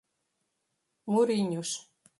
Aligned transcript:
Morrinhos 1.11 1.71